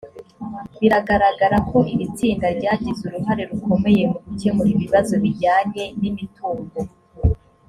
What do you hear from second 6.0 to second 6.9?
imitungo